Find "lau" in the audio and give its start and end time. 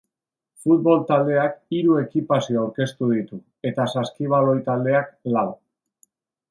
5.37-5.49